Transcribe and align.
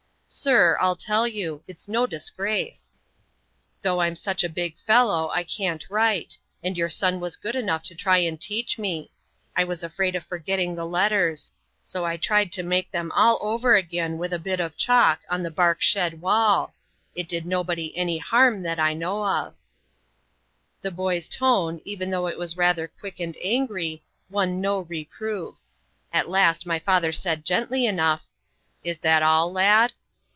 "Sir, 0.33 0.77
I'll 0.79 0.95
tell 0.95 1.27
you; 1.27 1.61
it's 1.67 1.89
no 1.89 2.07
disgrace. 2.07 2.93
Though 3.81 3.99
I'm 3.99 4.15
such 4.15 4.45
a 4.45 4.49
big 4.49 4.77
fellow 4.77 5.29
I 5.35 5.43
can't 5.43 5.85
write; 5.89 6.37
and 6.63 6.77
your 6.77 6.87
son 6.87 7.19
was 7.19 7.35
good 7.35 7.53
enough 7.53 7.83
to 7.83 7.95
try 7.95 8.19
and 8.19 8.39
teach 8.39 8.79
me. 8.79 9.11
I 9.57 9.65
was 9.65 9.83
afraid 9.83 10.15
of 10.15 10.25
forgetting 10.25 10.73
the 10.73 10.85
letters; 10.85 11.51
so 11.81 12.05
I 12.05 12.15
tried 12.15 12.53
to 12.53 12.63
make 12.63 12.91
them 12.91 13.11
all 13.11 13.39
over 13.41 13.75
again, 13.75 14.17
with 14.17 14.31
a 14.31 14.39
bit 14.39 14.61
of 14.61 14.77
chalk, 14.77 15.19
on 15.29 15.43
the 15.43 15.51
bark 15.51 15.81
shed 15.81 16.21
wall. 16.21 16.73
It 17.13 17.27
did 17.27 17.45
nobody 17.45 17.93
any 17.97 18.17
harm 18.19 18.61
that 18.63 18.79
I 18.79 18.93
know 18.93 19.25
of." 19.27 19.53
The 20.81 20.91
boy's 20.91 21.27
tone, 21.27 21.81
even 21.83 22.09
though 22.09 22.27
it 22.27 22.37
was 22.39 22.55
rather 22.55 22.87
quick 22.87 23.19
and 23.19 23.35
angry, 23.43 24.01
won 24.29 24.61
no 24.61 24.79
reproof. 24.79 25.57
At 26.13 26.29
last 26.29 26.65
my 26.65 26.79
father 26.79 27.11
said 27.11 27.43
gently 27.43 27.85
enough 27.85 28.23
"Is 28.81 28.99
that 28.99 29.21
all, 29.23 29.51
lad?" 29.51 29.91